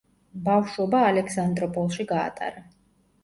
ბავშვობა 0.45 1.01
ალექსანდროპოლში 1.09 2.05
გაატარა. 2.13 2.65